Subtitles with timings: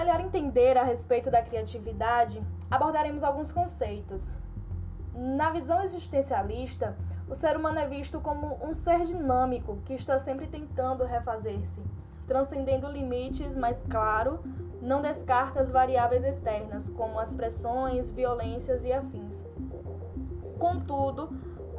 [0.00, 4.32] melhor entender a respeito da criatividade, abordaremos alguns conceitos.
[5.14, 6.96] Na visão existencialista,
[7.28, 11.82] o ser humano é visto como um ser dinâmico que está sempre tentando refazer-se,
[12.26, 14.40] transcendendo limites, mas claro,
[14.80, 19.44] não descarta as variáveis externas, como as pressões, violências e afins.
[20.58, 21.28] Contudo,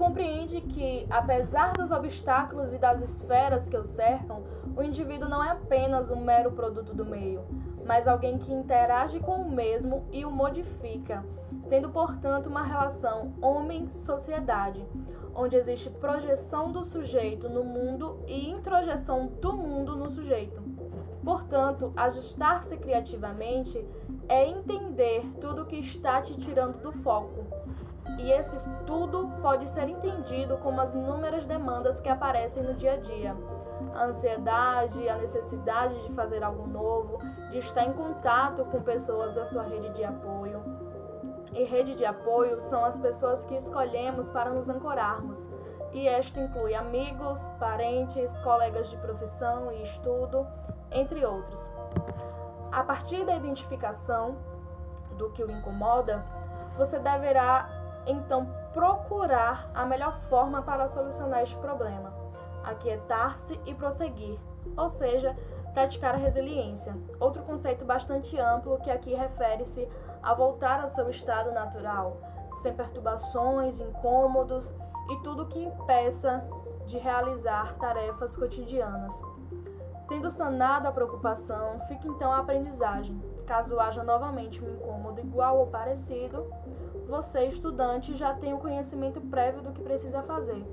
[0.02, 4.42] compreende que, apesar dos obstáculos e das esferas que o cercam,
[4.76, 7.44] o indivíduo não é apenas um mero produto do meio,
[7.86, 11.24] mas alguém que interage com o mesmo e o modifica,
[11.70, 14.84] tendo, portanto, uma relação homem-sociedade,
[15.36, 20.64] onde existe projeção do sujeito no mundo e introjeção do mundo no sujeito.
[21.24, 23.88] Portanto, ajustar-se criativamente
[24.28, 27.46] é entender tudo que está te tirando do foco.
[28.18, 32.98] E esse tudo pode ser entendido como as inúmeras demandas que aparecem no dia a
[32.98, 33.36] dia.
[33.96, 39.44] A ansiedade, a necessidade de fazer algo novo, de estar em contato com pessoas da
[39.46, 40.62] sua rede de apoio.
[41.54, 45.50] E rede de apoio são as pessoas que escolhemos para nos ancorarmos.
[45.92, 50.48] E esta inclui amigos, parentes, colegas de profissão e estudo,
[50.90, 51.70] entre outros.
[52.72, 54.38] A partir da identificação
[55.18, 56.24] do que o incomoda,
[56.78, 62.14] você deverá então procurar a melhor forma para solucionar este problema,
[62.64, 64.40] aquietar-se e prosseguir,
[64.78, 65.36] ou seja,
[65.74, 66.96] praticar a resiliência.
[67.20, 69.88] Outro conceito bastante amplo que aqui refere-se
[70.22, 72.18] a voltar ao seu estado natural,
[72.56, 74.72] sem perturbações, incômodos
[75.10, 76.44] e tudo que impeça
[76.86, 79.20] de realizar tarefas cotidianas.
[80.08, 83.18] Tendo sanado a preocupação, fica então a aprendizagem.
[83.46, 86.46] Caso haja novamente um incômodo igual ou parecido,
[87.08, 90.64] você, estudante, já tem o conhecimento prévio do que precisa fazer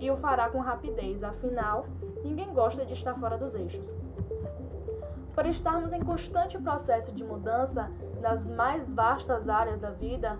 [0.00, 1.86] e o fará com rapidez, afinal,
[2.24, 3.94] ninguém gosta de estar fora dos eixos.
[5.34, 7.90] Por estarmos em constante processo de mudança
[8.20, 10.38] nas mais vastas áreas da vida,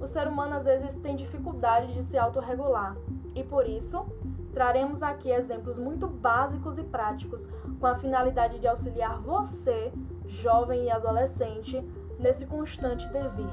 [0.00, 2.96] o ser humano às vezes tem dificuldade de se autorregular
[3.34, 4.06] e por isso
[4.52, 7.46] Traremos aqui exemplos muito básicos e práticos
[7.78, 9.92] com a finalidade de auxiliar você,
[10.26, 11.80] jovem e adolescente,
[12.18, 13.50] nesse constante devir.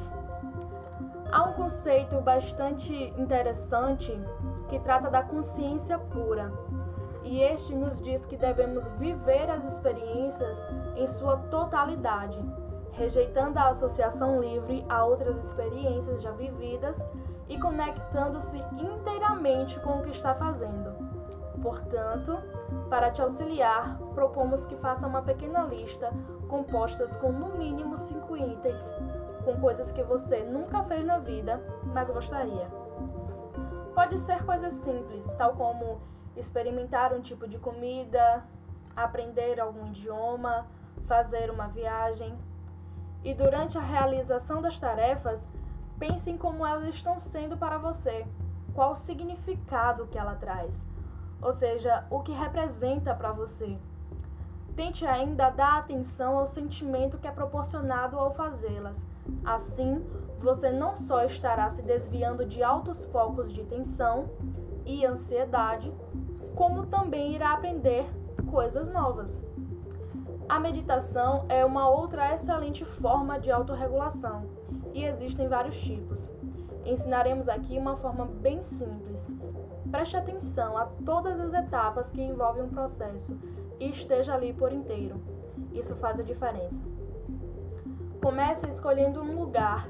[1.32, 4.12] Há um conceito bastante interessante
[4.70, 6.52] que trata da consciência pura.
[7.24, 10.64] E este nos diz que devemos viver as experiências
[10.96, 12.40] em sua totalidade,
[12.98, 16.98] rejeitando a associação livre a outras experiências já vividas
[17.48, 20.94] e conectando-se inteiramente com o que está fazendo.
[21.62, 22.38] Portanto,
[22.90, 26.12] para te auxiliar, propomos que faça uma pequena lista
[26.48, 28.94] compostas com no mínimo cinco itens,
[29.44, 31.62] com coisas que você nunca fez na vida,
[31.94, 32.68] mas gostaria.
[33.94, 36.00] Pode ser coisas simples, tal como
[36.36, 38.44] experimentar um tipo de comida,
[38.96, 40.68] aprender algum idioma,
[41.08, 42.38] fazer uma viagem.
[43.26, 45.46] E durante a realização das tarefas,
[45.98, 48.26] Pense em como elas estão sendo para você,
[48.74, 50.76] qual o significado que ela traz,
[51.42, 53.78] ou seja, o que representa para você.
[54.76, 59.06] Tente ainda dar atenção ao sentimento que é proporcionado ao fazê-las.
[59.46, 60.06] Assim,
[60.40, 64.30] você não só estará se desviando de altos focos de tensão
[64.86, 65.94] e ansiedade,
[66.56, 68.06] como também irá aprender
[68.52, 69.42] coisas novas.
[70.48, 74.46] A meditação é uma outra excelente forma de autorregulação
[74.94, 76.30] e existem vários tipos.
[76.86, 79.28] Ensinaremos aqui uma forma bem simples.
[79.90, 83.36] Preste atenção a todas as etapas que envolvem um processo
[83.80, 85.20] e esteja ali por inteiro.
[85.74, 86.80] Isso faz a diferença.
[88.22, 89.90] Comece escolhendo um lugar,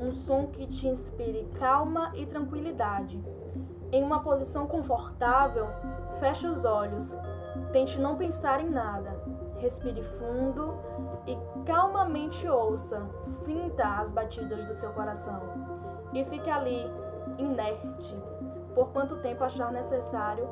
[0.00, 3.22] um som que te inspire calma e tranquilidade.
[3.92, 5.68] Em uma posição confortável,
[6.18, 7.14] feche os olhos.
[7.72, 9.16] Tente não pensar em nada.
[9.58, 10.74] Respire fundo
[11.26, 15.40] e calmamente ouça, sinta as batidas do seu coração
[16.12, 16.90] e fique ali,
[17.38, 18.16] inerte,
[18.74, 20.48] por quanto tempo achar necessário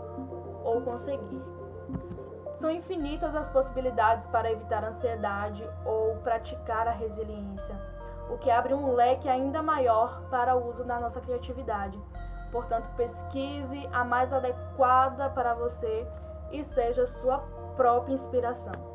[0.64, 1.42] ou conseguir.
[2.52, 7.74] São infinitas as possibilidades para evitar a ansiedade ou praticar a resiliência,
[8.30, 12.00] o que abre um leque ainda maior para o uso da nossa criatividade.
[12.52, 16.06] Portanto, pesquise a mais adequada para você
[16.54, 17.38] e seja sua
[17.76, 18.93] própria inspiração.